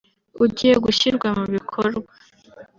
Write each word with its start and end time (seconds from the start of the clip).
ugiye 0.43 0.75
gushyirwa 0.85 1.27
mu 1.37 1.45
bikorwa 1.53 2.11